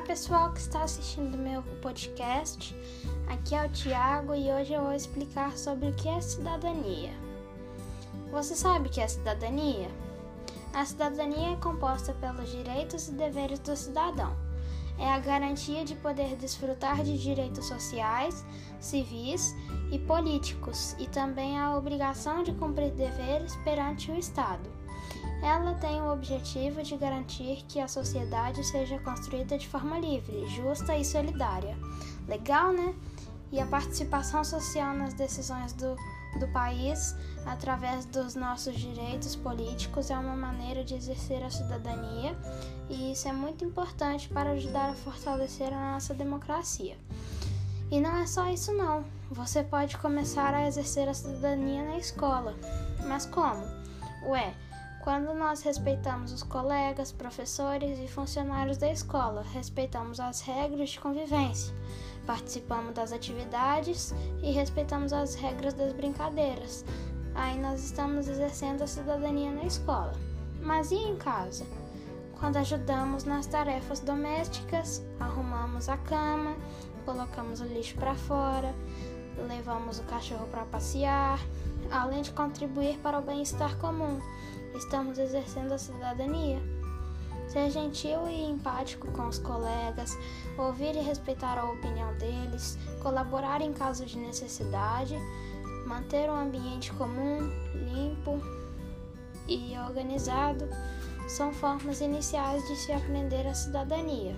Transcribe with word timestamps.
pessoal 0.00 0.52
que 0.52 0.60
está 0.60 0.82
assistindo 0.82 1.36
meu 1.36 1.62
podcast. 1.80 2.74
Aqui 3.28 3.54
é 3.54 3.66
o 3.66 3.68
Tiago 3.68 4.34
e 4.34 4.50
hoje 4.50 4.72
eu 4.72 4.82
vou 4.82 4.92
explicar 4.92 5.56
sobre 5.56 5.88
o 5.88 5.94
que 5.94 6.08
é 6.08 6.20
cidadania. 6.20 7.12
Você 8.30 8.54
sabe 8.54 8.88
o 8.88 8.90
que 8.90 9.00
é 9.00 9.06
cidadania? 9.06 9.90
A 10.72 10.84
cidadania 10.84 11.52
é 11.52 11.56
composta 11.56 12.14
pelos 12.14 12.50
direitos 12.50 13.08
e 13.08 13.12
deveres 13.12 13.58
do 13.58 13.76
cidadão. 13.76 14.34
É 15.02 15.10
a 15.10 15.18
garantia 15.18 15.84
de 15.84 15.96
poder 15.96 16.36
desfrutar 16.36 17.02
de 17.02 17.18
direitos 17.18 17.66
sociais, 17.66 18.46
civis 18.78 19.52
e 19.90 19.98
políticos 19.98 20.94
e 20.96 21.08
também 21.08 21.58
a 21.58 21.76
obrigação 21.76 22.44
de 22.44 22.52
cumprir 22.52 22.92
deveres 22.92 23.56
perante 23.64 24.12
o 24.12 24.16
Estado. 24.16 24.70
Ela 25.42 25.74
tem 25.74 26.00
o 26.00 26.12
objetivo 26.12 26.84
de 26.84 26.96
garantir 26.96 27.64
que 27.66 27.80
a 27.80 27.88
sociedade 27.88 28.64
seja 28.64 28.96
construída 29.00 29.58
de 29.58 29.66
forma 29.66 29.98
livre, 29.98 30.46
justa 30.46 30.96
e 30.96 31.04
solidária. 31.04 31.76
Legal, 32.28 32.72
né? 32.72 32.94
E 33.52 33.60
a 33.60 33.66
participação 33.66 34.42
social 34.42 34.94
nas 34.94 35.12
decisões 35.12 35.74
do, 35.74 35.94
do 36.40 36.48
país, 36.48 37.14
através 37.44 38.06
dos 38.06 38.34
nossos 38.34 38.74
direitos 38.74 39.36
políticos, 39.36 40.10
é 40.10 40.16
uma 40.16 40.34
maneira 40.34 40.82
de 40.82 40.94
exercer 40.94 41.44
a 41.44 41.50
cidadania 41.50 42.34
e 42.88 43.12
isso 43.12 43.28
é 43.28 43.32
muito 43.32 43.62
importante 43.62 44.28
para 44.30 44.52
ajudar 44.52 44.88
a 44.88 44.94
fortalecer 44.94 45.70
a 45.72 45.92
nossa 45.92 46.14
democracia. 46.14 46.96
E 47.90 48.00
não 48.00 48.16
é 48.16 48.26
só 48.26 48.48
isso, 48.48 48.72
não. 48.72 49.04
Você 49.30 49.62
pode 49.62 49.98
começar 49.98 50.54
a 50.54 50.66
exercer 50.66 51.06
a 51.06 51.12
cidadania 51.12 51.84
na 51.84 51.98
escola. 51.98 52.54
Mas 53.06 53.26
como? 53.26 53.62
Ué, 54.24 54.54
quando 55.02 55.34
nós 55.34 55.62
respeitamos 55.62 56.32
os 56.32 56.44
colegas, 56.44 57.10
professores 57.10 57.98
e 57.98 58.06
funcionários 58.06 58.78
da 58.78 58.88
escola, 58.90 59.42
respeitamos 59.52 60.20
as 60.20 60.40
regras 60.40 60.90
de 60.90 61.00
convivência, 61.00 61.74
participamos 62.24 62.94
das 62.94 63.12
atividades 63.12 64.14
e 64.40 64.52
respeitamos 64.52 65.12
as 65.12 65.34
regras 65.34 65.74
das 65.74 65.92
brincadeiras, 65.92 66.84
aí 67.34 67.58
nós 67.58 67.82
estamos 67.84 68.28
exercendo 68.28 68.82
a 68.82 68.86
cidadania 68.86 69.50
na 69.50 69.64
escola. 69.64 70.12
Mas 70.60 70.92
e 70.92 70.94
em 70.94 71.16
casa? 71.16 71.66
Quando 72.38 72.58
ajudamos 72.58 73.24
nas 73.24 73.46
tarefas 73.46 73.98
domésticas, 73.98 75.04
arrumamos 75.18 75.88
a 75.88 75.96
cama, 75.96 76.54
colocamos 77.04 77.60
o 77.60 77.64
lixo 77.64 77.96
para 77.96 78.14
fora, 78.14 78.72
levamos 79.36 79.98
o 79.98 80.02
cachorro 80.04 80.46
para 80.48 80.64
passear, 80.64 81.38
além 81.90 82.22
de 82.22 82.32
contribuir 82.32 82.98
para 82.98 83.18
o 83.18 83.22
bem-estar 83.22 83.76
comum 83.78 84.20
estamos 84.76 85.18
exercendo 85.18 85.72
a 85.72 85.78
cidadania. 85.78 86.60
Ser 87.48 87.70
gentil 87.70 88.28
e 88.28 88.44
empático 88.44 89.10
com 89.12 89.28
os 89.28 89.38
colegas, 89.38 90.16
ouvir 90.56 90.94
e 90.94 91.00
respeitar 91.00 91.58
a 91.58 91.70
opinião 91.70 92.14
deles, 92.16 92.78
colaborar 93.02 93.60
em 93.60 93.72
caso 93.72 94.06
de 94.06 94.16
necessidade, 94.18 95.16
manter 95.86 96.30
um 96.30 96.36
ambiente 96.36 96.92
comum, 96.92 97.50
limpo 97.74 98.40
e 99.46 99.76
organizado 99.78 100.68
são 101.28 101.52
formas 101.52 102.00
iniciais 102.00 102.66
de 102.68 102.76
se 102.76 102.92
aprender 102.92 103.46
a 103.46 103.54
cidadania. 103.54 104.36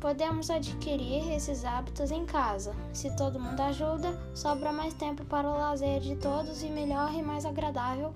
Podemos 0.00 0.48
adquirir 0.48 1.28
esses 1.32 1.64
hábitos 1.64 2.12
em 2.12 2.24
casa. 2.24 2.72
Se 2.92 3.14
todo 3.16 3.40
mundo 3.40 3.60
ajuda, 3.60 4.16
sobra 4.32 4.72
mais 4.72 4.94
tempo 4.94 5.24
para 5.24 5.48
o 5.48 5.58
lazer 5.58 6.00
de 6.00 6.14
todos 6.14 6.62
e 6.62 6.68
melhor 6.68 7.12
e 7.12 7.22
mais 7.22 7.44
agradável 7.44 8.14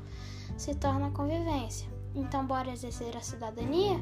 se 0.57 0.75
torna 0.75 1.09
a 1.09 1.11
convivência. 1.11 1.89
Então, 2.15 2.47
bora 2.47 2.71
exercer 2.71 3.17
a 3.17 3.21
cidadania? 3.21 3.99